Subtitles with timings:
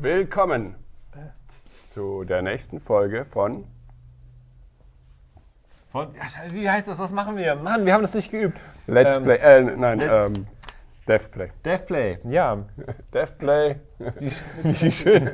[0.00, 0.76] Willkommen
[1.88, 3.64] zu der nächsten Folge von.
[5.90, 7.00] Von, ja, wie heißt das?
[7.00, 7.56] Was machen wir?
[7.56, 8.60] Mann, wir haben das nicht geübt.
[8.86, 9.38] Let's Ähm, Play.
[9.38, 10.46] Äh, nein, Let's- ähm,
[11.08, 11.50] Devplay.
[11.64, 12.64] Devplay, ja.
[13.12, 13.80] Devplay,
[14.20, 14.30] Wie,
[14.62, 15.30] wie schön,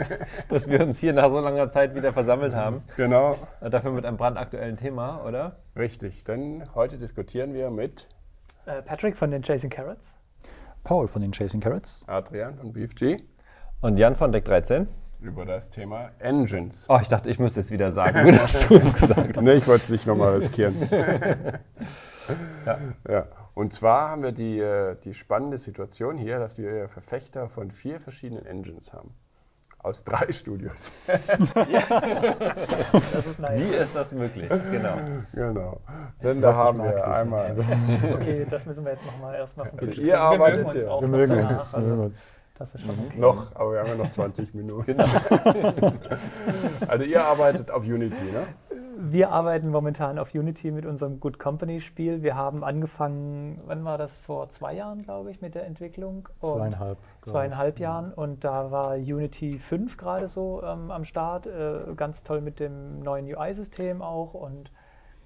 [0.49, 2.83] dass wir uns hier nach so langer Zeit wieder versammelt haben.
[2.97, 3.37] genau.
[3.61, 5.57] Äh, Dafür mit einem brandaktuellen Thema, oder?
[5.77, 8.09] Richtig, denn heute diskutieren wir mit
[8.65, 10.15] Äh, Patrick von den Chasing Carrots.
[10.85, 12.03] Paul von den Chasing Carrots.
[12.09, 13.25] Adrian von BFG
[13.85, 14.89] Und Jan von Deck 13.
[15.21, 16.87] über das Thema Engines.
[16.89, 18.25] Oh, ich dachte, ich müsste es wieder sagen.
[18.25, 19.43] Gut, dass du es gesagt hast.
[19.45, 20.75] Nee, ich wollte es nicht nochmal riskieren.
[23.07, 23.27] ja.
[23.53, 28.01] Und zwar haben wir die, äh, die spannende Situation hier, dass wir Verfechter von vier
[28.01, 29.13] verschiedenen Engines haben.
[29.81, 30.91] Aus drei Studios.
[33.13, 33.61] Das ist nice.
[33.61, 34.49] Wie ist das möglich?
[34.71, 34.97] Genau.
[35.35, 35.81] genau.
[36.23, 37.05] Denn da haben wir dich.
[37.05, 37.49] einmal.
[37.49, 37.63] Also,
[38.15, 40.15] Okay, das müssen wir jetzt nochmal erstmal vom Tisch ihr kriegen.
[40.15, 40.91] arbeitet wir mögen uns ja.
[40.91, 42.41] auch wir mögen uns.
[42.57, 43.19] Das ist schon okay.
[43.19, 44.95] Noch, aber wir haben ja noch 20 Minuten.
[46.87, 48.47] also ihr arbeitet auf Unity, ne?
[48.97, 52.23] Wir arbeiten momentan auf Unity mit unserem Good Company Spiel.
[52.23, 54.19] Wir haben angefangen, wann war das?
[54.19, 56.29] Vor zwei Jahren, glaube ich, mit der Entwicklung.
[56.41, 56.99] Und Zweieinhalb.
[57.23, 57.81] Zweieinhalb ich.
[57.81, 61.47] Jahren und da war Unity 5 gerade so ähm, am Start.
[61.47, 64.71] Äh, ganz toll mit dem neuen UI-System auch und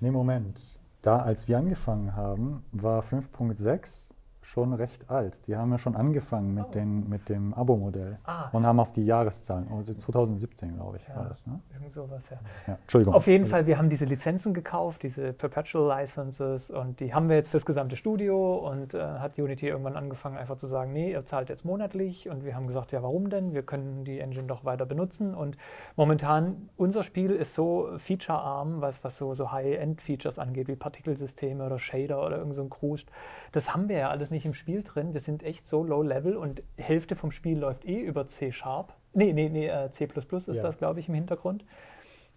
[0.01, 0.81] Nee, Moment.
[1.03, 4.13] Da, als wir angefangen haben, war 5.6
[4.49, 5.47] schon recht alt.
[5.47, 6.71] Die haben ja schon angefangen mit, Oh.
[6.71, 8.49] den, mit dem Abo-Modell Ah.
[8.53, 11.17] und haben auf die Jahreszahlen, also 2017, glaube ich, Ja.
[11.17, 11.47] war das.
[11.47, 11.61] Ne?
[11.75, 12.39] irgend sowas, ja.
[12.67, 13.15] Ja, Entschuldigung.
[13.15, 17.37] Auf jeden Fall, wir haben diese Lizenzen gekauft, diese Perpetual Licenses und die haben wir
[17.37, 21.25] jetzt fürs gesamte Studio und äh, hat Unity irgendwann angefangen einfach zu sagen, nee, ihr
[21.27, 23.53] zahlt jetzt monatlich und wir haben gesagt, ja warum denn?
[23.55, 25.57] Wir können die Engine doch weiter benutzen und
[25.97, 31.79] momentan, unser Spiel ist so featurearm, was, was so, so High-End-Features angeht, wie Partikelsysteme oder
[31.79, 33.09] Shader oder irgend so ein Kruscht.
[33.53, 35.15] Das haben wir ja alles nicht im Spiel drin.
[35.15, 38.93] Wir sind echt so low-level und Hälfte vom Spiel läuft eh über C-Sharp.
[39.15, 40.63] Nee, nee, nee, äh, C++ ist Ja.
[40.63, 41.65] das, glaube ich, im Hintergrund.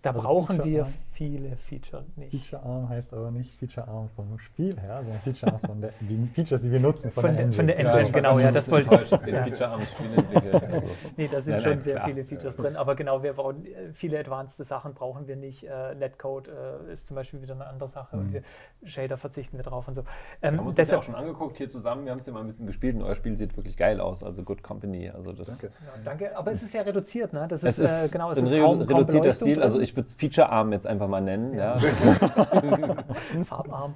[0.02, 0.88] Da Also brauchen wir.
[1.22, 2.32] Viele Feature nicht.
[2.32, 6.72] Feature-Arm heißt aber nicht Feature-Arm vom Spiel her, sondern Feature-Arm von der, die Features, die
[6.72, 7.56] wir nutzen von, Von der Engine.
[7.56, 9.34] von der Ja, Engine, ich genau, ja, das wollte enttäuscht, dass ja.
[9.38, 10.54] ihr Feature am Spiel entwickelt.
[10.56, 10.88] Also.
[11.18, 12.08] Nee, da sind Nein, schon nein, sehr klar.
[12.08, 15.64] viele Features drin, aber genau, wir bauen äh, viele advanced Sachen brauchen wir nicht.
[15.64, 18.34] Äh, Netcode äh, ist zum Beispiel wieder eine andere Sache und Mhm.
[18.34, 18.44] wir,
[18.90, 20.04] Shader verzichten wir drauf und so.
[20.04, 22.06] Wir Ähm, haben uns das ja auch schon angeguckt hier zusammen.
[22.06, 24.24] Wir haben es ja mal ein bisschen gespielt und euer Spiel sieht wirklich geil aus.
[24.24, 25.10] Also Good Company.
[25.12, 25.76] Also das Danke.
[25.86, 27.46] ja, danke, aber es ist ja reduziert, ne?
[27.48, 29.62] Das Es ist, äh, genau, es ist kaum, kaum reduzierter Stil.
[29.62, 29.84] Also drin.
[29.84, 31.54] ich würde es Feature-Arm jetzt einfach mal nennen.
[31.54, 31.78] Ja.
[33.46, 33.96] farbarm.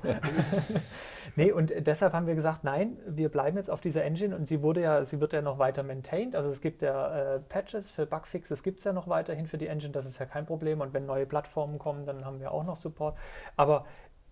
[1.35, 4.61] nee, und deshalb haben wir gesagt, nein, wir bleiben jetzt auf dieser Engine und sie
[4.61, 6.35] wurde ja, sie wird ja noch weiter maintained.
[6.35, 9.67] Also es gibt ja äh, Patches für Bugfixes, gibt es ja noch weiterhin für die
[9.67, 10.81] Engine, das ist ja kein Problem.
[10.81, 13.15] Und wenn neue Plattformen kommen, dann haben wir auch noch Support.
[13.55, 13.85] Aber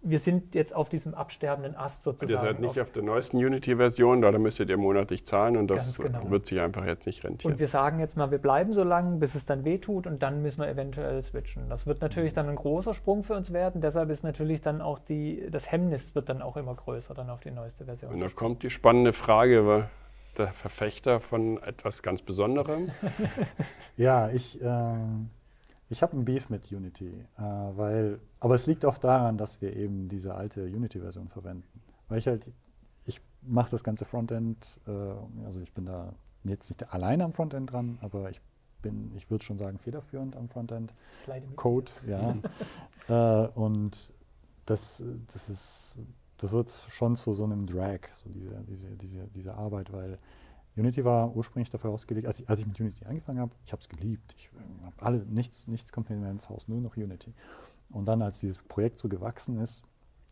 [0.04, 2.32] wir sind jetzt auf diesem absterbenden Ast Und sozusagen.
[2.46, 5.98] ihr seid nicht Auf- auf der neuesten Unity-Version, da müsstet ihr monatlich zahlen und das
[5.98, 6.30] genau.
[6.30, 7.54] wird sich einfach jetzt nicht rentieren.
[7.54, 10.42] Und wir sagen jetzt mal, wir bleiben so lange, bis es dann wehtut und dann
[10.42, 11.70] müssen wir eventuell switchen.
[11.70, 13.82] Das wird natürlich dann ein großer Sprung für uns werden.
[13.82, 17.40] Deshalb ist natürlich dann auch die, das Hemmnis wird dann auch immer größer, dann auf
[17.40, 18.12] die neueste Version.
[18.14, 19.90] Und da kommt die spannende Frage, wa-
[20.38, 22.90] der Verfechter von etwas ganz Besonderem.
[23.98, 25.30] Ja, ich, ähm,
[25.90, 29.74] ich habe ein Beef mit Unity, äh, weil, aber es liegt auch daran, dass wir
[29.74, 31.82] eben diese alte Unity-Version verwenden.
[32.10, 32.46] Weil ich halt,
[33.06, 37.72] ich mache das ganze Frontend, äh, also ich bin da jetzt nicht alleine am Frontend
[37.72, 38.42] dran, aber ich
[38.82, 40.94] bin, ich würde schon sagen, federführend am Frontend.
[41.56, 42.36] Code, ja.
[43.46, 44.14] äh, und
[44.66, 45.96] das, das ist,
[46.38, 50.20] das wird schon zu so einem Drag, so diese, diese, diese, diese Arbeit, weil
[50.76, 53.80] Unity war ursprünglich dafür ausgelegt, als ich, als ich mit Unity angefangen habe, ich habe
[53.80, 54.36] es geliebt.
[54.38, 54.50] Ich
[54.84, 57.34] habe alle, nichts, nichts kommt mir mehr ins Haus, nur noch Unity.
[57.94, 59.84] Und dann, als dieses Projekt so gewachsen ist,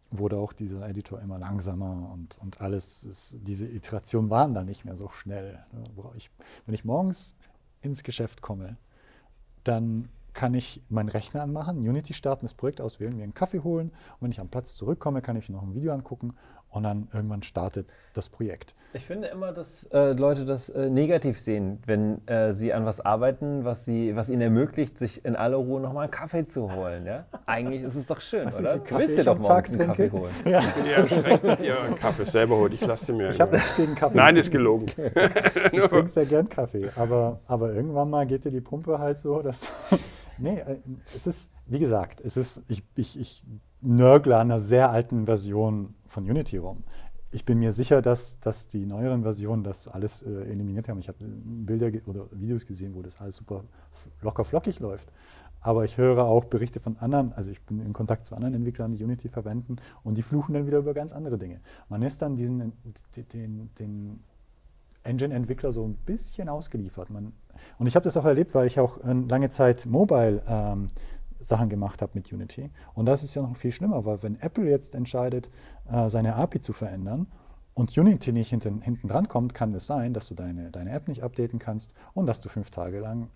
[0.10, 4.84] wurde auch dieser Editor immer langsamer und, und alles, ist, diese Iterationen waren dann nicht
[4.84, 5.64] mehr so schnell.
[5.72, 5.84] ne,
[6.16, 6.30] Ich,
[6.66, 7.36] wenn ich morgens
[7.82, 8.76] ins Geschäft komme,
[9.64, 13.90] dann kann ich meinen Rechner anmachen, Unity starten, das Projekt auswählen, mir einen Kaffee holen
[13.90, 16.34] und wenn ich am Platz zurückkomme, kann ich noch ein Video angucken
[16.72, 18.76] und dann irgendwann startet das Projekt.
[18.94, 23.00] Ich finde immer, dass äh, Leute das äh, negativ sehen, wenn äh, sie an was
[23.00, 27.06] arbeiten, was, sie, was ihnen ermöglicht, sich in aller Ruhe nochmal einen Kaffee zu holen.
[27.06, 27.26] Ja?
[27.46, 28.78] Eigentlich ist es doch schön, Weißt du, oder?
[28.80, 30.10] Du willst dir ich doch morgens einen trinke?
[30.10, 30.34] Kaffee holen.
[30.44, 32.74] Ja, Ich bin eher erschreckt, dass ihr euren Kaffee selber holt.
[32.74, 33.30] Ich lasse den mir.
[33.30, 34.18] ich habe nichts gegen Kaffee.
[34.18, 34.88] Nein, ist gelogen.
[35.72, 39.42] ich trinke sehr gern Kaffee, aber, aber irgendwann mal geht dir die Pumpe halt so,
[39.42, 39.72] dass.
[40.38, 40.76] nee, äh,
[41.06, 43.46] es ist, wie gesagt, es ist, ich, ich, ich
[43.80, 46.84] nörgle an einer sehr alten Version von Unity rum.
[47.32, 51.00] Ich bin mir sicher, dass, dass die neueren Versionen das alles äh, eliminiert haben.
[51.00, 53.64] Ich habe Bilder ge- oder Videos gesehen, wo das alles super
[54.22, 55.12] locker flockig läuft.
[55.62, 58.94] Aber ich höre auch Berichte von anderen, also ich bin in Kontakt zu anderen Entwicklern,
[58.94, 61.62] die Unity verwenden und die fluchen dann wieder über ganz andere Dinge.
[61.88, 62.74] Man ist dann diesen,
[63.34, 64.24] den, den,
[65.04, 67.10] Engine-Entwickler so ein bisschen ausgeliefert.
[67.10, 67.34] Man,
[67.80, 70.88] und ich habe das auch erlebt, weil ich auch äh, lange Zeit Mobile ähm,
[71.42, 72.70] Sachen gemacht habe mit Unity.
[72.94, 75.50] Und das ist ja noch viel schlimmer, weil wenn Apple jetzt entscheidet,
[75.92, 77.28] äh, seine API zu verändern
[77.74, 81.08] und Unity nicht hinten, hinten dran kommt, kann es sein, dass du deine, deine App
[81.08, 83.30] nicht updaten kannst und dass du fünf Tage lang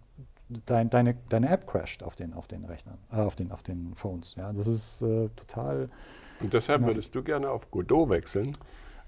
[0.66, 3.96] dein, deine, deine App crasht auf den, auf den Rechnern, äh, auf, den, auf den
[3.96, 4.36] Phones.
[4.36, 5.90] Ja, das ist äh, total.
[6.42, 6.88] Und deshalb Ja.
[6.88, 8.58] würdest du gerne auf Godot wechseln.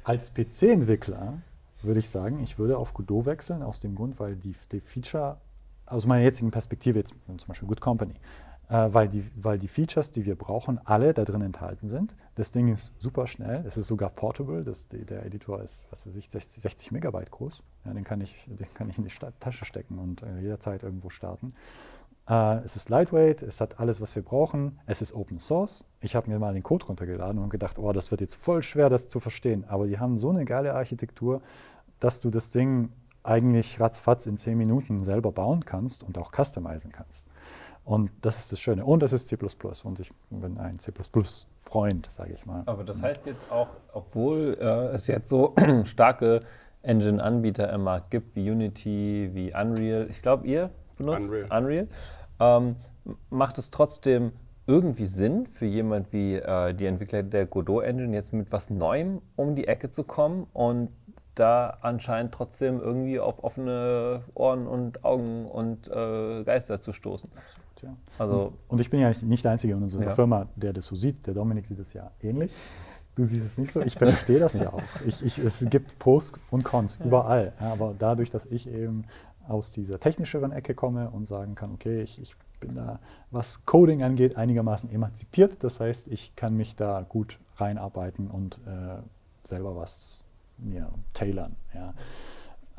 [0.03, 1.39] Als PC-Entwickler
[1.83, 5.37] würde ich sagen, ich würde auf Godot wechseln, aus dem Grund, weil die, die Feature,
[5.85, 8.15] aus meiner jetzigen Perspektive, jetzt zum Beispiel Good Company,
[8.69, 12.15] äh, weil, die, weil die Features, die wir brauchen, alle da drin enthalten sind.
[12.35, 16.15] Das Ding ist super schnell, es ist sogar portable, das, der Editor ist, was weiß
[16.15, 17.63] ich, 60, 60 Megabyte groß.
[17.85, 20.83] Ja, den, kann ich, den kann ich in die Sta Tasche stecken und äh, jederzeit
[20.83, 21.53] irgendwo starten.
[22.29, 24.79] Äh, es ist lightweight, es hat alles, was wir brauchen.
[24.85, 25.85] Es ist Open Source.
[26.01, 28.89] Ich habe mir mal den Code runtergeladen und gedacht, oh, das wird jetzt voll schwer,
[28.89, 29.65] das zu verstehen.
[29.67, 31.41] Aber die haben so eine geile Architektur,
[31.99, 32.91] dass du das Ding
[33.23, 37.27] eigentlich ratzfatz in 10 Minuten selber bauen kannst und auch customizen kannst.
[37.87, 38.83] Und das ist das Schöne.
[38.83, 39.37] Und es ist C++
[39.83, 42.63] und ich bin ein C++-Freund, sage ich mal.
[42.65, 45.55] Aber das heißt jetzt auch, obwohl äh, es jetzt so
[45.85, 46.41] starke
[46.81, 51.87] Engine-Anbieter im Markt gibt, wie Unity, wie Unreal, ich glaube, ihr benutzt Unreal.
[52.41, 52.75] ähm,
[53.29, 54.33] macht es trotzdem
[54.65, 59.21] irgendwie Sinn für jemand wie äh, die Entwickler der Godot Engine jetzt mit was Neuem
[59.37, 60.89] um die Ecke zu kommen und
[61.39, 67.29] da anscheinend trotzdem irgendwie auf offene Ohren und Augen und äh, Geister zu stoßen.
[67.75, 67.95] Tja.
[68.17, 70.15] Also Und ich bin ja nicht, der Einzige in unserer Ja.
[70.15, 71.27] Firma, der das so sieht.
[71.27, 72.51] Der Dominik sieht es ja ähnlich.
[73.15, 73.81] Du siehst es nicht so.
[73.81, 74.81] Ich verstehe das ja auch.
[75.05, 77.53] Ich, ich, es gibt Pros und Cons überall.
[77.59, 79.05] Ja, aber dadurch, dass ich eben
[79.47, 82.99] aus dieser technischeren Ecke komme und sagen kann, okay, ich, ich bin da,
[83.31, 85.63] was Coding angeht, einigermaßen emanzipiert.
[85.63, 89.01] Das heißt, ich kann mich da gut reinarbeiten und äh,
[89.43, 90.23] selber was
[90.57, 91.55] mir tailern.
[91.73, 91.93] Ja.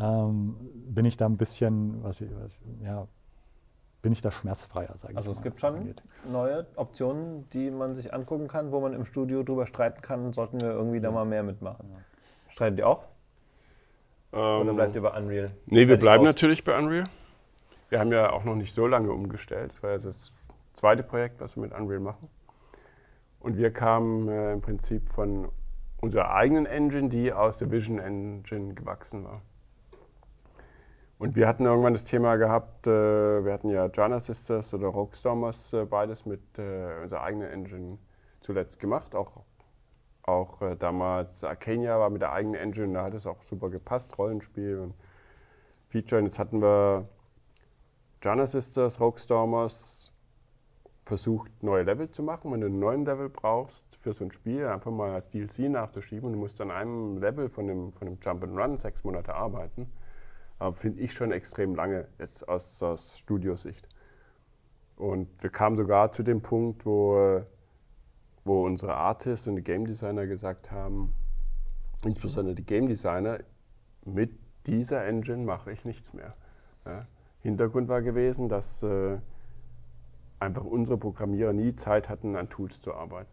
[0.00, 0.56] Ähm,
[0.88, 3.06] bin ich da ein bisschen, was, ich- was, ja,
[4.00, 6.02] bin ich da schmerzfreier, sage ich Also es gibt schon angeht.
[6.30, 10.60] neue Optionen, die man sich angucken kann, wo man im Studio drüber streiten kann, sollten
[10.60, 11.88] wir irgendwie da mal mehr mitmachen.
[12.48, 13.04] Streitet ihr auch?
[14.30, 15.50] Oder Ähm, bleibt ihr bei Unreal?
[15.66, 16.28] Nee, wir bleiben aus?
[16.28, 17.04] natürlich bei Unreal.
[17.88, 19.72] Wir haben ja auch noch nicht so lange umgestellt.
[19.72, 20.30] Das war ja das
[20.74, 22.28] zweite Projekt, was wir mit Unreal machen.
[23.40, 25.48] Und wir kamen äh, im Prinzip von
[26.00, 29.42] unserer eigenen Engine, die aus der Vision Engine gewachsen war.
[31.18, 35.72] Und wir hatten irgendwann das Thema gehabt, äh, wir hatten ja Jana Sisters oder Roguestormers
[35.72, 37.98] äh, beides mit äh, unserer eigenen Engine
[38.40, 39.16] zuletzt gemacht.
[39.16, 39.42] Auch,
[40.22, 44.16] auch äh, damals Arcania war mit der eigenen Engine, da hat es auch super gepasst,
[44.16, 44.94] Rollenspiel und
[45.88, 46.20] Feature.
[46.20, 47.08] Und jetzt hatten wir
[48.22, 50.12] Jana Sisters, Roguestormers
[51.08, 52.52] versucht, neue Level zu machen.
[52.52, 56.34] Wenn du einen neuen Level brauchst für so ein Spiel, einfach mal DLC nachzuschieben und
[56.34, 59.90] du musst an einem Level von dem, von dem Jump and Run sechs Monate arbeiten,
[60.58, 63.88] aber finde ich schon extrem lange jetzt aus, aus Studiosicht.
[64.96, 67.44] Und wir kamen sogar zu dem Punkt, wo, äh,
[68.44, 71.14] wo unsere Artists und die Game Designer gesagt haben,
[72.04, 73.40] insbesondere die Game Designer,
[74.04, 74.30] mit
[74.66, 76.34] dieser Engine mache ich nichts mehr.
[76.84, 77.06] Ja.
[77.40, 79.18] Hintergrund war gewesen, dass äh,
[80.40, 83.30] einfach unsere Programmierer nie Zeit hatten, an Tools zu arbeiten.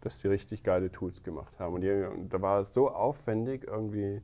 [0.00, 1.74] Dass die richtig geile Tools gemacht haben.
[1.74, 4.22] Und, die, und da war es so aufwendig, irgendwie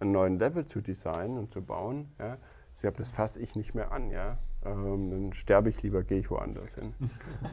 [0.00, 2.08] einen neuen Level zu designen und zu bauen.
[2.18, 2.38] Ja.
[2.74, 4.10] Sie haben das fasse ich nicht mehr an.
[4.10, 4.38] Ja.
[4.64, 6.94] Ähm, dann sterbe ich lieber, gehe ich woanders hin.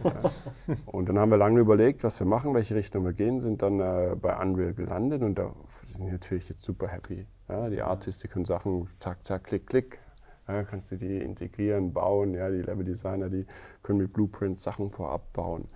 [0.03, 0.31] ja.
[0.85, 3.79] Und dann haben wir lange überlegt, was wir machen, welche Richtung wir gehen, sind dann
[3.79, 7.27] äh, bei Unreal gelandet und da sind wir natürlich jetzt super happy.
[7.47, 7.69] Ja.
[7.69, 9.99] Die Artists, die können Sachen zack, zack, klick, klick.
[10.47, 12.33] Ja, kannst du die integrieren, bauen.
[12.33, 13.45] Ja, die Level-Designer, die
[13.81, 15.67] können mit Blueprints Sachen vorab bauen.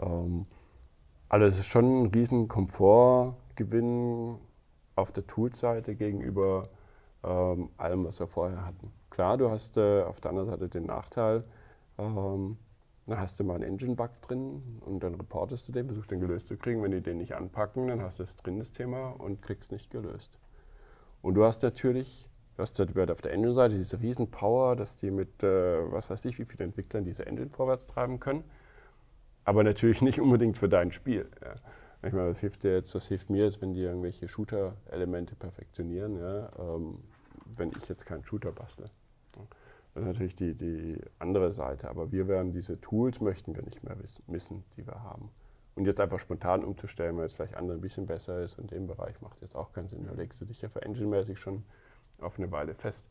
[0.00, 0.42] Ähm,
[1.28, 4.38] also es ist schon ein riesen Komfortgewinn
[4.94, 6.68] auf der Tool-Seite gegenüber
[7.24, 8.92] ähm, allem, was wir vorher hatten.
[9.10, 11.44] Klar, du hast äh, auf der anderen Seite den Nachteil,
[11.98, 12.56] ähm,
[13.06, 16.48] dann hast du mal einen Engine-Bug drin und dann reportest du den, versuchst den gelöst
[16.48, 16.82] zu kriegen.
[16.82, 19.90] Wenn die den nicht anpacken, dann hast du es drin, das Thema, und kriegst nicht
[19.90, 20.38] gelöst.
[21.22, 25.10] Und du hast natürlich, du hast halt auf der Engine-Seite diese riesen Power, dass die
[25.10, 28.44] mit, äh, was weiß ich, wie viele Entwicklern diese Engine vorwärts treiben können.
[29.44, 31.28] Aber natürlich nicht unbedingt für dein Spiel.
[31.44, 31.54] Ja.
[32.06, 36.18] Ich meine, das hilft dir jetzt, das hilft mir jetzt, wenn die irgendwelche Shooter-Elemente perfektionieren,
[36.18, 36.98] ja, ähm,
[37.56, 38.90] wenn ich jetzt keinen Shooter bastle.
[39.94, 41.88] Das ist natürlich die, die andere Seite.
[41.88, 43.96] Aber wir werden diese Tools möchten wir nicht mehr
[44.26, 45.30] missen, die wir haben.
[45.74, 48.86] Und jetzt einfach spontan umzustellen, weil es vielleicht andere ein bisschen besser ist und im
[48.86, 50.04] Bereich macht jetzt auch keinen Sinn.
[50.04, 51.64] Da legst du dich ja für Engine-mäßig schon
[52.20, 53.08] auf eine Weile fest.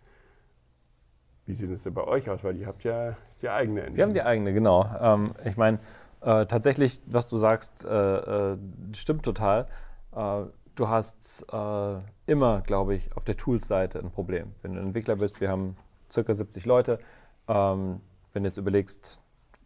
[1.45, 2.43] Wie sieht es denn bei euch aus?
[2.43, 3.97] Weil ihr habt ja die eigene Engine.
[3.97, 4.89] Wir haben die eigene, genau.
[4.99, 5.79] Ähm, ich meine,
[6.21, 8.57] äh, tatsächlich, was du sagst, äh, äh,
[8.93, 9.67] stimmt total.
[10.15, 10.45] Äh,
[10.75, 14.53] du hast äh, immer, glaube ich, auf der Tools-Seite ein Problem.
[14.61, 15.77] Wenn du ein Entwickler bist, wir haben
[16.11, 16.99] circa 70 Leute.
[17.47, 18.01] Ähm,
[18.33, 19.19] wenn du jetzt überlegst,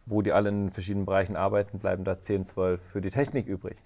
[0.04, 3.76] wo die alle in verschiedenen Bereichen arbeiten, bleiben da 10, 12 für die Technik übrig.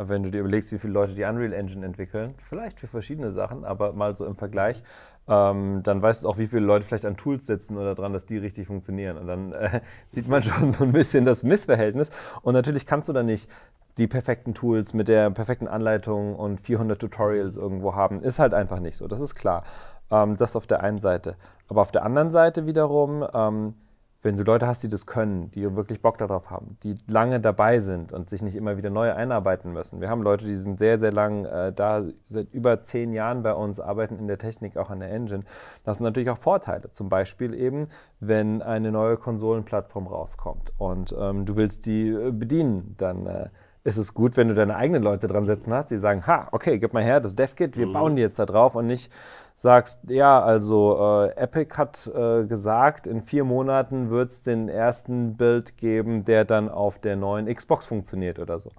[0.00, 3.30] Aber wenn du dir überlegst, wie viele Leute die Unreal Engine entwickeln, vielleicht für verschiedene
[3.30, 4.82] Sachen, aber mal so im Vergleich,
[5.28, 8.24] ähm, dann weißt du auch, wie viele Leute vielleicht an Tools sitzen oder daran, dass
[8.24, 9.18] die richtig funktionieren.
[9.18, 12.08] Und dann äh, sieht man schon so ein bisschen das Missverhältnis.
[12.40, 13.50] Und natürlich kannst du da nicht
[13.98, 18.22] die perfekten Tools mit der perfekten Anleitung und 400 Tutorials irgendwo haben.
[18.22, 19.64] Ist halt einfach nicht so, das ist klar.
[20.10, 21.36] Ähm, das auf der einen Seite.
[21.68, 23.74] Aber auf der anderen Seite wiederum, ähm,
[24.22, 27.78] wenn du Leute hast, die das können, die wirklich Bock darauf haben, die lange dabei
[27.78, 30.00] sind und sich nicht immer wieder neu einarbeiten müssen.
[30.00, 33.54] Wir haben Leute, die sind sehr, sehr lang äh, da, seit über zehn Jahren bei
[33.54, 35.44] uns, arbeiten in der Technik, auch an der Engine.
[35.84, 36.92] Das sind natürlich auch Vorteile.
[36.92, 37.88] Zum Beispiel eben,
[38.20, 43.48] wenn eine neue Konsolenplattform rauskommt und ähm, du willst die äh, bedienen, dann äh,
[43.82, 46.78] ist es gut, wenn du deine eigenen Leute dran setzen hast, die sagen, ha, okay,
[46.78, 47.92] gib mal her das DevKit, wir mhm.
[47.92, 49.10] bauen die jetzt da drauf und nicht
[49.54, 55.36] sagst, ja, also äh, Epic hat äh, gesagt, in vier Monaten wird es den ersten
[55.36, 58.70] Build geben, der dann auf der neuen Xbox funktioniert oder so.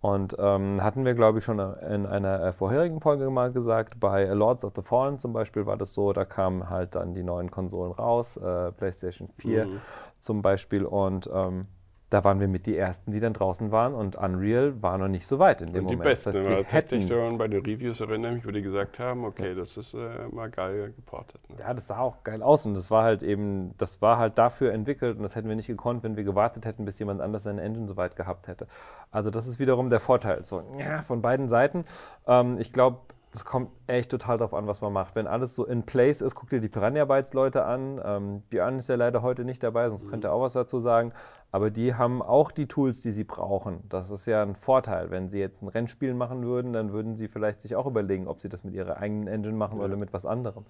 [0.00, 4.24] Und ähm, hatten wir, glaube ich, schon in einer äh, vorherigen Folge mal gesagt, bei
[4.26, 7.50] Lords of the Fallen zum Beispiel war das so, da kamen halt dann die neuen
[7.50, 9.80] Konsolen raus, äh, PlayStation 4 mhm.
[10.20, 11.66] zum Beispiel und ähm,
[12.10, 15.26] da waren wir mit die Ersten, die dann draußen waren und Unreal war noch nicht
[15.26, 16.10] so weit in dem und die Moment.
[16.10, 19.54] Besten, das heißt, wir hätten bei den Reviews erinnere mich, wo die gesagt haben, okay,
[19.54, 21.40] das ist äh, mal geil geportet.
[21.50, 21.56] Ne?
[21.58, 24.72] Ja, das sah auch geil aus und das war halt eben, das war halt dafür
[24.72, 27.62] entwickelt und das hätten wir nicht gekonnt, wenn wir gewartet hätten, bis jemand anders seine
[27.62, 28.68] Engine so weit gehabt hätte.
[29.10, 31.84] Also das ist wiederum der Vorteil so, ja, von beiden Seiten.
[32.26, 32.98] Ähm, ich glaube,
[33.36, 35.14] das kommt echt total darauf an, was man macht.
[35.14, 38.00] Wenn alles so in place ist, guck dir die Piranha-Bytes-Leute an.
[38.02, 40.08] Ähm, Björn ist ja leider heute nicht dabei, sonst mhm.
[40.08, 41.12] könnte er auch was dazu sagen.
[41.52, 43.84] Aber die haben auch die Tools, die sie brauchen.
[43.90, 45.10] Das ist ja ein Vorteil.
[45.10, 48.40] Wenn sie jetzt ein Rennspiel machen würden, dann würden sie vielleicht sich auch überlegen, ob
[48.40, 49.84] sie das mit ihrer eigenen Engine machen ja.
[49.84, 50.64] oder mit was anderem.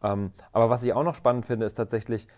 [0.00, 2.28] Ähm, aber was ich auch noch spannend finde, ist tatsächlich,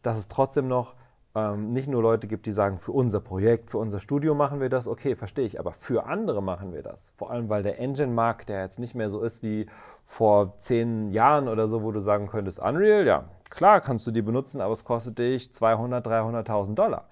[0.00, 0.96] dass es trotzdem noch
[1.38, 4.68] ähm, nicht nur Leute gibt, die sagen, für unser Projekt, für unser Studio machen wir
[4.68, 7.12] das, okay, verstehe ich, aber für andere machen wir das.
[7.16, 9.66] Vor allem, weil der Engine-Markt, der jetzt nicht mehr so ist wie
[10.04, 14.22] vor zehn Jahren oder so, wo du sagen könntest, Unreal, ja, klar kannst du die
[14.22, 17.08] benutzen, aber es kostet dich 200, 300.000 Dollar.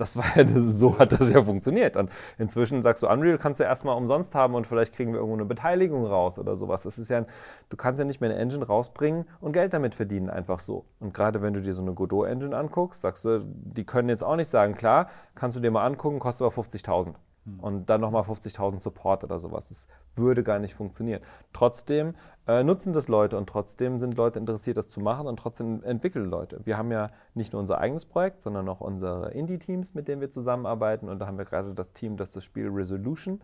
[0.00, 1.96] Das war ja, so hat das ja funktioniert.
[1.96, 5.36] Und inzwischen sagst du, Unreal kannst du erstmal umsonst haben und vielleicht kriegen wir irgendwo
[5.36, 6.84] eine Beteiligung raus oder sowas.
[6.84, 7.26] Das ist ja,
[7.68, 10.86] du kannst ja nicht mehr eine Engine rausbringen und Geld damit verdienen, einfach so.
[11.00, 14.36] Und gerade wenn du dir so eine Godot-Engine anguckst, sagst du, die können jetzt auch
[14.36, 17.14] nicht sagen, klar, kannst du dir mal angucken, kostet aber 50.000.
[17.44, 17.60] Hm.
[17.60, 19.68] Und dann nochmal 50.000 Support oder sowas.
[19.68, 21.22] Das würde gar nicht funktionieren.
[21.52, 22.14] Trotzdem
[22.46, 26.26] äh, nutzen das Leute und trotzdem sind Leute interessiert, das zu machen und trotzdem entwickeln
[26.26, 26.60] Leute.
[26.64, 30.30] Wir haben ja nicht nur unser eigenes Projekt, sondern auch unsere Indie-Teams, mit denen wir
[30.30, 31.08] zusammenarbeiten.
[31.08, 33.40] Und da haben wir gerade das Team, das das Spiel Resolution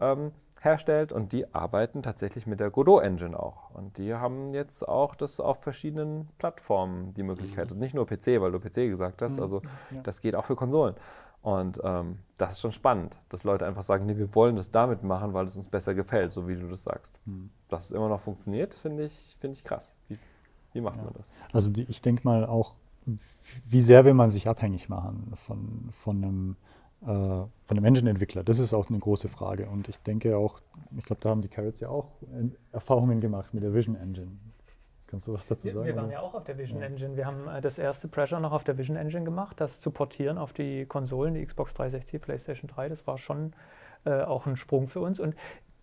[0.00, 3.70] ähm, herstellt und die arbeiten tatsächlich mit der Godot Engine auch.
[3.74, 7.66] Und die haben jetzt auch das auf verschiedenen Plattformen die Möglichkeit.
[7.66, 7.70] Mhm.
[7.70, 9.42] Also nicht nur PC, weil du PC gesagt hast, mhm.
[9.42, 9.62] also
[9.92, 10.00] ja.
[10.02, 10.94] das geht auch für Konsolen.
[11.48, 15.02] Und ähm, das ist schon spannend, dass Leute einfach sagen, nee, wir wollen das damit
[15.02, 17.18] machen, weil es uns besser gefällt, so wie du das sagst.
[17.24, 17.48] Mhm.
[17.70, 19.96] Dass es immer noch funktioniert, finde ich, find ich krass.
[20.08, 20.18] Wie,
[20.74, 21.04] wie macht ja.
[21.04, 21.32] man das?
[21.54, 22.74] Also die, ich denke mal auch,
[23.66, 26.56] wie sehr will man sich abhängig machen von, von einem
[27.00, 28.44] äh, von einem Engine-Entwickler?
[28.44, 29.70] Das ist auch eine große Frage.
[29.70, 30.60] Und ich denke auch,
[30.98, 32.10] ich glaube, da haben die Carrots ja auch
[32.72, 34.32] Erfahrungen gemacht mit der Vision Engine.
[35.08, 35.86] Kannst du was dazu wir, sagen?
[35.86, 36.82] Wir waren ja auch auf der Vision.
[36.82, 37.16] Engine.
[37.16, 40.38] Wir haben äh, das erste Pressure noch auf der Vision Engine gemacht, das zu portieren
[40.38, 42.90] auf die Konsolen, die Xbox 360, PlayStation 3.
[42.90, 43.54] Das war schon
[44.04, 45.18] äh, auch ein Sprung für uns.
[45.18, 45.34] Und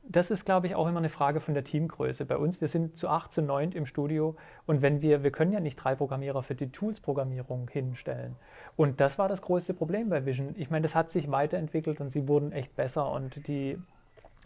[0.08, 2.26] das ist, glaube ich, auch immer eine Frage von der Teamgröße.
[2.26, 4.36] Bei uns, wir sind zu acht, zu neun im Studio
[4.68, 8.36] und wenn wir, wir können ja nicht drei Programmierer für die Tools-Programmierung hinstellen.
[8.76, 10.54] Und das war das größte Problem bei Vision.
[10.58, 13.80] Ich meine, das hat sich weiterentwickelt und sie wurden echt besser und die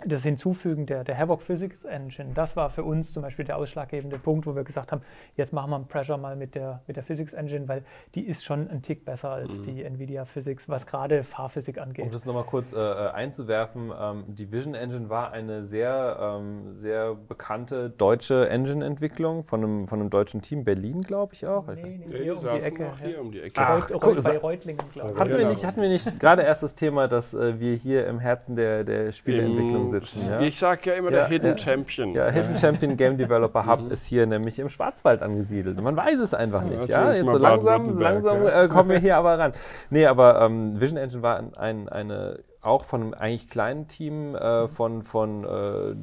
[0.05, 4.17] das Hinzufügen der, der Havoc Physics Engine, das war für uns zum Beispiel der ausschlaggebende
[4.17, 5.01] Punkt, wo wir gesagt haben,
[5.35, 7.83] jetzt machen wir Pressure mal mit der, mit der Physics Engine, weil
[8.15, 9.65] die ist schon ein Tick besser als mhm.
[9.65, 12.05] die NVIDIA Physics, was gerade Fahrphysik angeht.
[12.05, 16.73] Um das nochmal kurz äh, äh, einzuwerfen, ähm, die Vision Engine war eine sehr, ähm,
[16.73, 21.67] sehr bekannte deutsche Engine-Entwicklung von einem, von einem deutschen Team, Berlin glaube ich auch.
[21.67, 23.19] Nee, nee, hier, um die Ecke, hier ja.
[23.19, 23.61] um die Ecke.
[23.61, 25.19] Ach, Reut, bei Reutlingen, glaube ich.
[25.19, 28.19] Hatten, wir nicht, hatten wir nicht gerade erst das Thema, dass äh, wir hier im
[28.19, 30.29] Herzen der, der Spieleentwicklung sitzen.
[30.29, 30.41] Ja?
[30.41, 32.13] Ich sage ja immer ja, der Hidden Champion.
[32.13, 33.91] Ja, Hidden Champion Game Developer Hub mhm.
[33.91, 35.79] ist hier nämlich im Schwarzwald angesiedelt.
[35.81, 36.87] Man weiß es einfach nicht.
[36.87, 39.53] Ja, jetzt so langsam, langsam äh, kommen wir hier aber ran.
[39.89, 44.35] Nee, aber ähm, Vision Engine war ein, ein, eine auch von einem eigentlich kleinen Team
[44.35, 45.95] äh, von, von äh,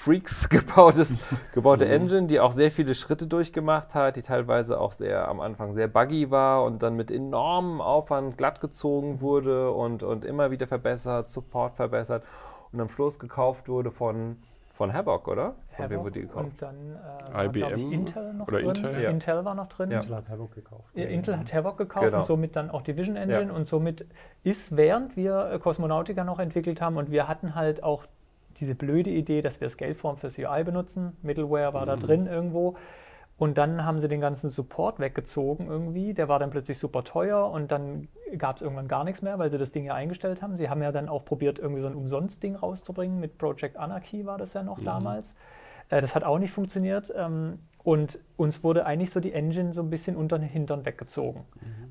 [0.00, 1.18] Freaks gebautes,
[1.52, 1.92] gebaute mhm.
[1.92, 5.88] Engine, die auch sehr viele Schritte durchgemacht hat, die teilweise auch sehr am Anfang sehr
[5.88, 11.76] buggy war und dann mit enormem Aufwand glattgezogen wurde und, und immer wieder verbessert, Support
[11.76, 12.24] verbessert
[12.72, 14.36] und am Schluss gekauft wurde von,
[14.74, 15.54] von Havoc, oder?
[15.76, 16.44] Von wem wurde die gekauft?
[16.44, 16.98] Und dann
[17.34, 18.68] äh, IBM ich, Intel noch oder drin.
[18.68, 19.02] Intel?
[19.02, 19.10] Ja.
[19.10, 19.90] Intel war noch drin.
[19.90, 20.00] Ja.
[20.00, 20.84] Intel hat Havoc gekauft.
[20.94, 22.18] Ja, Intel hat Havoc gekauft Genau.
[22.18, 23.52] und somit dann auch die Vision Engine Ja.
[23.52, 24.06] und somit
[24.44, 28.04] ist, während wir äh, Cosmonautica noch entwickelt haben und wir hatten halt auch
[28.60, 32.00] diese blöde Idee, dass wir Scaleform fürs UI benutzen, Middleware war da Mhm.
[32.00, 32.76] drin irgendwo
[33.40, 37.50] und dann haben sie den ganzen Support weggezogen irgendwie, der war dann plötzlich super teuer
[37.50, 38.06] und dann
[38.36, 40.56] gab es irgendwann gar nichts mehr, weil sie das Ding ja eingestellt haben.
[40.56, 44.36] Sie haben ja dann auch probiert, irgendwie so ein Umsonst-Ding rauszubringen, mit Project Anarchy war
[44.36, 45.34] das ja noch damals.
[45.88, 47.12] Äh, Das hat auch nicht funktioniert.
[47.16, 51.44] ähm, Und uns wurde eigentlich so die Engine so ein bisschen unter den Hintern weggezogen.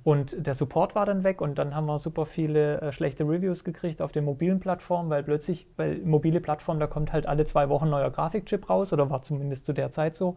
[0.04, 3.64] Und der Support war dann weg und dann haben wir super viele äh, schlechte Reviews
[3.64, 7.70] gekriegt auf den mobilen Plattformen, weil plötzlich, weil mobile Plattformen, da kommt halt alle zwei
[7.70, 10.36] Wochen ein neuer Grafikchip raus oder war zumindest zu der Zeit so.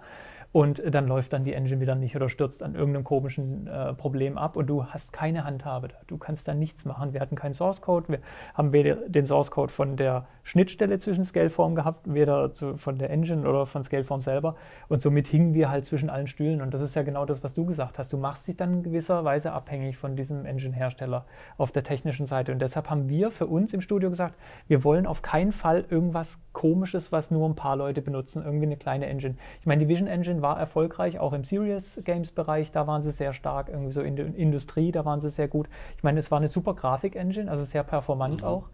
[0.53, 4.37] Und dann läuft dann die Engine wieder nicht oder stürzt an irgendeinem komischen äh, Problem
[4.37, 5.97] ab und du hast keine Handhabe da.
[6.07, 7.15] Du kannst da nichts machen.
[7.15, 8.09] Wir hatten keinen Source Code.
[8.09, 8.19] Wir
[8.53, 13.11] haben weder den Source Code von der Schnittstelle zwischen Scaleform gehabt, weder zu, von der
[13.11, 14.57] Engine oder von Scaleform selber.
[14.89, 16.61] Und somit hingen wir halt zwischen allen Stühlen.
[16.61, 18.13] Und das ist ja genau das, was du gesagt hast.
[18.13, 21.25] Du machst dich dann in gewisser Weise abhängig von diesem Engine-Hersteller
[21.59, 22.53] auf der technischen Seite.
[22.53, 24.35] Und deshalb haben wir für uns im Studio gesagt,
[24.67, 28.77] wir wollen auf keinen Fall irgendwas Komisches, was nur ein paar Leute benutzen, irgendwie eine
[28.77, 29.37] kleine Engine.
[29.61, 33.11] Ich meine, die Vision Engine war erfolgreich, auch im Serious Games Bereich, da waren sie
[33.11, 35.69] sehr stark, irgendwie so in der Industrie, da waren sie sehr gut.
[35.97, 38.69] Ich meine, es war eine super Grafik-Engine, also sehr performant auch.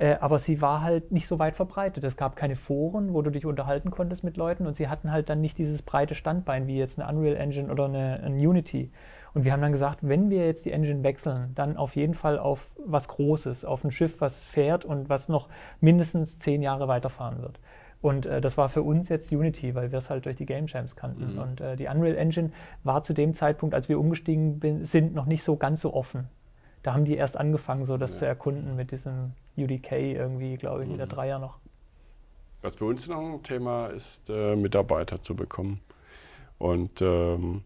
[0.00, 2.02] Äh, aber sie war halt nicht so weit verbreitet.
[2.04, 5.28] Es gab keine Foren, wo du dich unterhalten konntest mit Leuten und sie hatten halt
[5.28, 8.90] dann nicht dieses breite Standbein wie jetzt eine Unreal Engine oder eine, eine Unity.
[9.34, 12.38] Und wir haben dann gesagt, wenn wir jetzt die Engine wechseln, dann auf jeden Fall
[12.38, 15.48] auf was Großes, auf ein Schiff, was fährt und was noch
[15.80, 17.60] mindestens zehn Jahre weiterfahren wird.
[18.00, 20.66] Und äh, das war für uns jetzt Unity, weil wir es halt durch die Game
[20.66, 21.36] Jams kannten.
[21.42, 22.52] Und äh, die Unreal Engine
[22.84, 26.26] war zu dem Zeitpunkt, als wir umgestiegen bin, sind, noch nicht so ganz so offen.
[26.82, 28.16] Da haben die erst angefangen, so das Ja.
[28.18, 30.98] zu erkunden mit diesem UDK irgendwie, glaube ich, Mhm.
[31.08, 31.58] Dreier noch.
[32.62, 35.80] Was für uns noch ein Thema ist, äh, Mitarbeiter zu bekommen.
[36.58, 37.64] Und ähm,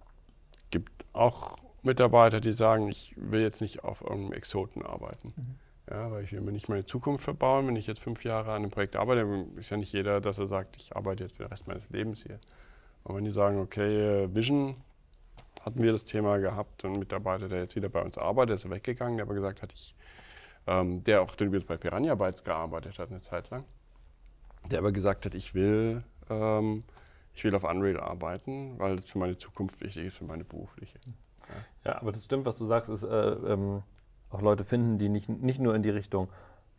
[0.71, 5.35] gibt auch Mitarbeiter, die sagen, ich will jetzt nicht auf irgendeinem Exoten arbeiten.
[5.91, 7.67] Ja, weil ich will mir nicht meine Zukunft verbauen.
[7.67, 10.47] Wenn ich jetzt fünf Jahre an einem Projekt arbeite, ist ja nicht jeder, dass er
[10.47, 12.39] sagt, ich arbeite jetzt für den Rest meines Lebens hier.
[13.03, 14.77] Und wenn die sagen, okay, äh, Vision
[15.65, 19.17] hatten wir das Thema gehabt, ein Mitarbeiter, der jetzt wieder bei uns arbeitet, ist weggegangen,
[19.17, 19.95] der aber gesagt hat, ich,
[20.67, 23.65] ähm, der auch übrigens bei Piranha Bytes gearbeitet hat eine Zeit lang,
[24.71, 26.85] der aber gesagt hat, ich will, ähm,
[27.35, 30.99] ich will auf Unreal arbeiten, weil es für meine Zukunft wichtig ist, für meine berufliche.
[31.85, 33.83] Ja, aber das stimmt, was du sagst, ist äh, ähm,
[34.31, 36.29] auch Leute finden, die nicht, nicht nur in die Richtung,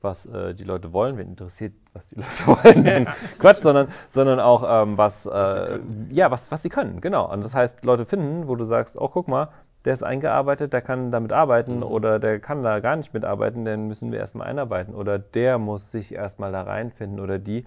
[0.06, 2.16] was äh, die Leute wollen, wen interessiert, was die
[2.46, 3.08] Leute wollen,
[3.40, 7.30] Quatsch, sondern, sondern auch ähm, was, äh, ja, was, was sie können, genau.
[7.30, 9.50] Und das heißt, Leute finden, wo du sagst, oh, guck mal,
[9.84, 13.88] der ist eingearbeitet, der kann damit arbeiten oder der kann da gar nicht mitarbeiten, den
[13.88, 17.66] müssen wir erstmal einarbeiten oder der muss sich erstmal da reinfinden oder die.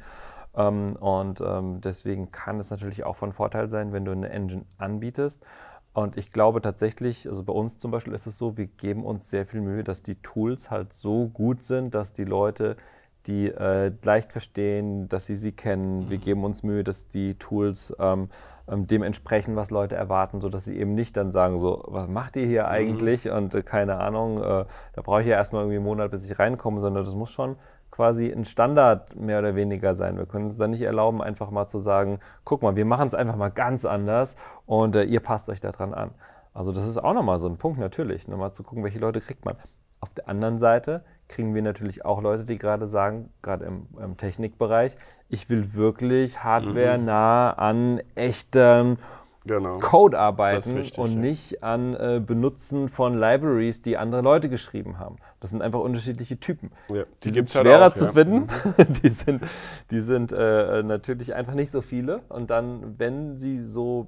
[0.57, 4.65] Ähm, und ähm, deswegen kann es natürlich auch von Vorteil sein, wenn du eine Engine
[4.79, 5.47] anbietest.
[5.93, 9.31] Und ich glaube tatsächlich, also bei uns zum Beispiel ist es so, wir geben uns
[9.31, 12.77] sehr viel Mühe, dass die Tools halt so gut sind, dass die Leute
[13.27, 16.09] die äh, leicht verstehen, dass sie sie kennen.
[16.09, 18.29] Wir geben uns Mühe, dass die Tools ähm,
[18.67, 22.37] ähm, dem entsprechen, was Leute erwarten, sodass sie eben nicht dann sagen, so, was macht
[22.37, 23.31] ihr hier eigentlich?
[23.31, 26.39] Und äh, keine Ahnung, äh, da brauche ich ja erstmal irgendwie einen Monat, bis ich
[26.39, 27.57] reinkomme, sondern das muss schon
[27.91, 30.19] quasi ein Standard mehr oder weniger sein.
[30.19, 33.15] Wir können uns dann nicht erlauben, einfach mal zu sagen, guck mal, wir machen es
[33.15, 36.11] einfach mal ganz anders und äh, ihr passt euch daran an.
[36.55, 39.45] Also das ist auch nochmal so ein Punkt natürlich, nochmal zu gucken, welche Leute kriegt
[39.45, 39.57] man.
[40.01, 44.17] Auf der anderen Seite kriegen wir natürlich auch Leute, die gerade sagen, gerade im, im
[44.17, 44.97] Technikbereich,
[45.29, 48.99] ich will wirklich Hardware nah an echten
[49.49, 49.79] Genau.
[49.79, 51.19] Code arbeiten richtig, und ja.
[51.19, 55.17] nicht an äh, Benutzen von Libraries, die andere Leute geschrieben haben.
[55.41, 56.71] Das sind einfach unterschiedliche Typen.
[56.89, 58.13] Ja, Die, sind gibt's halt schwerer auch, zu ja.
[58.13, 58.47] finden.
[59.03, 59.43] die sind,
[59.91, 62.21] die sind äh, natürlich einfach nicht so viele.
[62.29, 64.07] Und dann, wenn sie so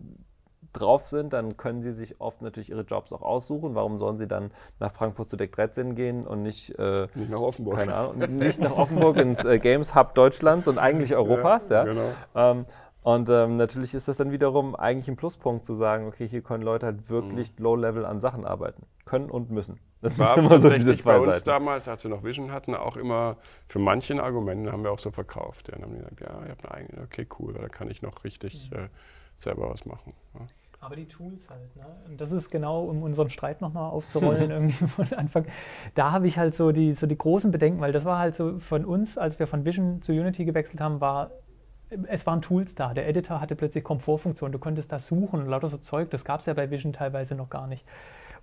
[0.73, 3.75] drauf sind, dann können sie sich oft natürlich ihre Jobs auch aussuchen.
[3.75, 7.41] Warum sollen sie dann nach Frankfurt zu Deck 13 gehen und nicht, äh, Nicht nach
[7.41, 7.77] Offenburg.
[7.77, 11.69] keine Ahnung, nicht nach Offenburg ins äh, Games Hub Deutschlands und eigentlich Europas?
[11.71, 12.03] Ja, Genau.
[12.37, 12.67] ähm,
[13.03, 16.63] und ähm, natürlich ist das dann wiederum eigentlich ein Pluspunkt zu sagen, okay, hier können
[16.63, 18.85] Leute halt wirklich low-level an Sachen arbeiten.
[19.07, 19.79] Können und müssen.
[20.03, 21.47] Das War sind immer so diese zwei bei uns Seiten.
[21.47, 23.37] damals, als wir noch Vision hatten, auch immer
[23.69, 25.69] für manche ein Argument, haben wir auch so verkauft.
[25.69, 28.03] Ja, dann haben die gesagt, ja, ihr habt eine eigene, okay, cool, da kann ich
[28.03, 28.89] noch richtig äh,
[29.37, 30.15] selber was machen.
[30.35, 30.47] Ja.
[30.83, 31.85] Aber die Tools halt, ne?
[32.09, 35.45] Und das ist genau, um unseren Streit nochmal aufzurollen, irgendwie von Anfang.
[35.95, 38.59] Da habe ich halt so die, so die großen Bedenken, weil das war halt so
[38.61, 41.31] von uns, als wir von Vision zu Unity gewechselt haben, war,
[42.09, 42.95] es waren Tools da.
[42.95, 44.53] Der Editor hatte plötzlich Komfortfunktionen.
[44.53, 46.11] Du konntest da suchen und lauter so Zeug.
[46.11, 47.85] Das gab es ja bei Vision teilweise noch gar nicht.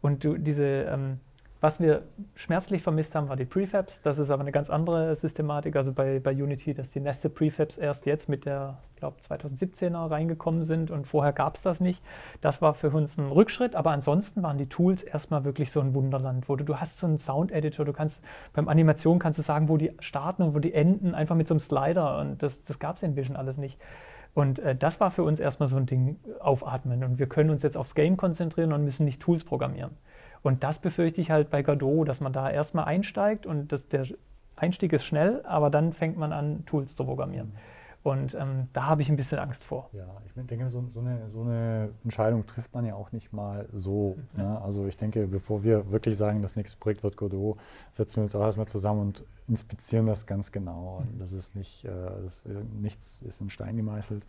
[0.01, 1.19] Und du, diese, ähm,
[1.61, 2.03] was wir
[2.35, 4.01] schmerzlich vermisst haben, war die Prefabs.
[4.01, 5.75] Das ist aber eine ganz andere Systematik.
[5.75, 10.63] Also bei, bei Unity, dass die Nested Prefabs erst jetzt mit der glaube 2017er reingekommen
[10.63, 12.03] sind und vorher gab es das nicht.
[12.41, 15.93] Das war für uns ein Rückschritt, aber ansonsten waren die Tools erstmal wirklich so ein
[15.93, 19.69] Wunderland, wo du, du hast so einen Sound-Editor, du kannst beim Animation kannst du sagen,
[19.69, 22.79] wo die starten und wo die enden, einfach mit so einem Slider und das, das
[22.79, 23.79] gab es in Vision alles nicht.
[24.33, 27.63] Und äh, das war für uns erstmal so ein Ding, aufatmen und wir können uns
[27.63, 29.91] jetzt aufs Game konzentrieren und müssen nicht Tools programmieren.
[30.43, 34.05] Und das befürchte ich halt bei Godot, dass man da erstmal einsteigt und das, der
[34.55, 37.53] Einstieg ist schnell, aber dann fängt man an, Tools zu programmieren.
[38.07, 39.89] Und ähm, da habe ich ein bisschen Angst vor.
[39.91, 43.67] Ja, ich denke, so, so, eine, so, eine, Entscheidung trifft man ja auch nicht mal
[43.73, 44.15] so.
[44.33, 44.43] Mhm.
[44.43, 44.61] Ne?
[44.61, 47.57] Also ich denke, bevor wir wirklich sagen, das nächste Projekt wird Godot,
[47.91, 51.01] setzen wir uns auch erstmal zusammen und inspizieren das ganz genau.
[51.01, 51.19] Mhm.
[51.19, 51.89] Das ist nicht, äh,
[52.23, 54.25] das, äh, nichts ist in Stein gemeißelt.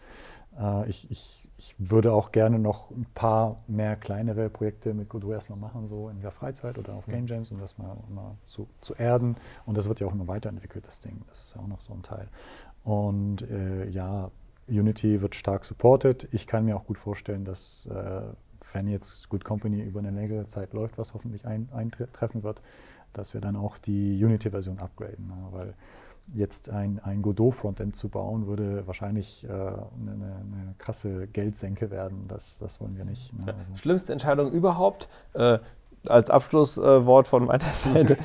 [0.58, 5.32] Äh, ich, ich, ich, würde auch gerne noch ein paar mehr kleinere Projekte mit Godot
[5.32, 8.68] erstmal machen, so in der Freizeit oder auf Game Jams, um das mal, mal zu,
[8.80, 9.36] zu erden.
[9.66, 11.22] Und das wird ja auch immer weiterentwickelt, das Ding.
[11.28, 12.28] Das ist ja auch noch so ein Teil.
[12.84, 14.30] Und äh, ja,
[14.68, 16.28] Unity wird stark supported.
[16.32, 18.22] Ich kann mir auch gut vorstellen, dass äh,
[18.72, 22.62] wenn jetzt Good Company über eine längere Zeit läuft, was hoffentlich ein, eintreffen wird,
[23.12, 25.26] dass wir dann auch die Unity-Version upgraden.
[25.26, 25.48] Ne?
[25.50, 25.74] Weil
[26.34, 29.80] jetzt ein, ein Godot-Frontend zu bauen, würde wahrscheinlich äh, eine,
[30.12, 32.24] eine, krasse Geldsenke werden.
[32.28, 33.32] Das, das wollen wir nicht.
[33.32, 33.46] Ne?
[33.46, 35.08] Also Schlimmste Entscheidung überhaupt.
[35.32, 35.58] Äh,
[36.06, 38.18] als Abschlusswort von meiner Seite.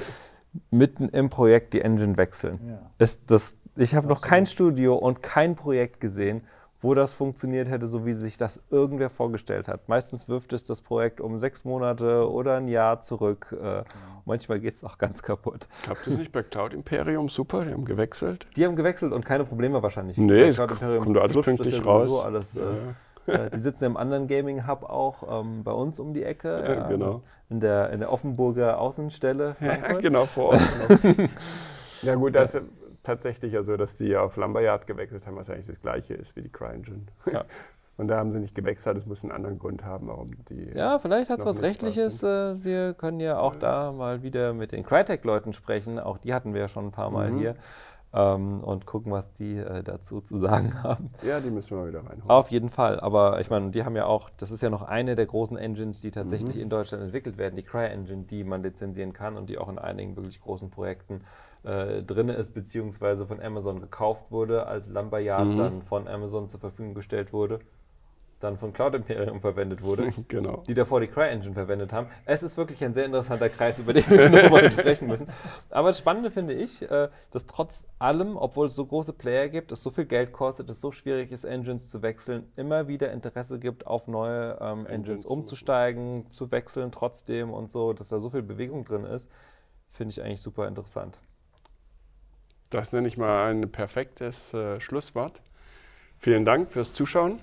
[0.69, 2.59] mitten im Projekt die Engine wechseln.
[2.67, 2.79] Ja.
[2.99, 6.43] Ist das, ich habe noch kein Studio und kein Projekt gesehen,
[6.83, 9.88] wo das funktioniert hätte, so wie sich das irgendwer vorgestellt hat.
[9.88, 13.47] Meistens wirft es das Projekt um sechs Monate oder ein Jahr zurück.
[13.51, 13.83] Äh, genau.
[14.25, 15.67] Manchmal geht es auch ganz kaputt.
[15.83, 17.63] Klappt das nicht bei Cloud Imperium super?
[17.63, 18.47] Die haben gewechselt?
[18.57, 20.17] Die haben gewechselt und keine Probleme wahrscheinlich.
[20.17, 22.23] Nee, es kommt alles pünktlich ja raus.
[22.23, 23.33] Alles, ja.
[23.33, 26.63] äh, die sitzen im anderen Gaming-Hub auch ähm, bei uns um die Ecke.
[26.67, 27.21] Ja, genau.
[27.49, 29.55] In der, in der Offenburger Außenstelle.
[29.62, 30.62] Ja, genau, vor Ort.
[31.01, 31.29] Genau.
[32.01, 32.63] ja gut, das ist
[33.03, 36.41] tatsächlich ja so, dass die auf Lumberyard gewechselt haben, was eigentlich das gleiche ist wie
[36.41, 37.05] die CryEngine.
[37.31, 37.45] Ja.
[37.95, 40.71] Und da haben sie nicht gewechselt, es muss einen anderen Grund haben, warum die.
[40.75, 42.23] Ja, vielleicht hat es was Rechtliches.
[42.23, 43.59] Äh, wir können ja auch ja.
[43.59, 45.99] da mal wieder mit den Crytek-Leuten sprechen.
[45.99, 47.37] Auch die hatten wir ja schon ein paar Mal mhm.
[47.37, 47.55] hier.
[48.15, 51.11] Ähm, und gucken, was die äh, dazu zu sagen haben.
[51.23, 52.29] Ja, die müssen wir wieder reinholen.
[52.29, 52.99] Auf jeden Fall.
[52.99, 55.99] Aber ich meine, die haben ja auch, das ist ja noch eine der großen Engines,
[55.99, 56.61] die tatsächlich mhm.
[56.61, 60.15] in Deutschland entwickelt werden, die Cry-Engine, die man lizenzieren kann und die auch in einigen
[60.15, 61.21] wirklich großen Projekten
[61.63, 65.58] äh, drin ist, beziehungsweise von Amazon gekauft wurde, als Lumberyard mhm.
[65.58, 67.60] dann von Amazon zur Verfügung gestellt wurde,
[68.43, 70.63] dann von Cloud Imperium verwendet wurde, genau.
[70.67, 72.08] die davor die CryEngine verwendet haben.
[72.26, 75.28] Es ist wirklich ein sehr interessanter Kreis, über den wir nochmal sprechen müssen.
[75.69, 79.71] Aber das Spannende finde ich, äh, dass trotz allem, obwohl es so große Player gibt,
[79.71, 83.60] es so viel Geld kostet, es so schwierig ist, Engines zu wechseln, immer wieder Interesse
[83.60, 88.43] gibt, auf neue ähm, Engines umzusteigen, zu wechseln trotzdem und so, dass da so viel
[88.43, 89.32] Bewegung drin ist,
[89.89, 91.19] finde ich eigentlich super interessant.
[92.73, 95.43] Das nenne ich mal ein perfektes äh, Schlusswort.
[96.17, 97.39] Vielen Dank fürs Zuschauen.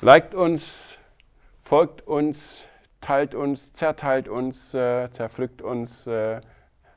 [0.00, 0.98] Liked uns,
[1.60, 2.64] folgt uns,
[3.00, 6.40] teilt uns, zerteilt uns, äh, zerpflückt uns, äh,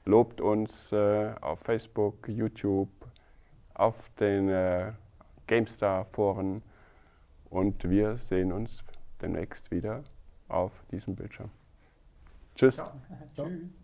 [0.05, 2.89] lobt uns äh, auf Facebook, YouTube,
[3.75, 4.93] auf den äh,
[5.45, 6.63] GameStar-Foren
[7.51, 8.83] und wir sehen uns
[9.21, 10.03] demnächst wieder
[10.47, 11.51] auf diesem Bildschirm.
[12.55, 12.73] Tschüss.
[12.73, 12.91] Ciao.
[13.35, 13.82] Tschüss.